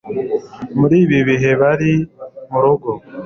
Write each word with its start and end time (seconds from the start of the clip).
muri 0.79 0.95
ibi 1.03 1.19
bihe 1.29 1.51
bari 1.61 1.91
mu 2.51 2.59
rugo. 2.63 2.89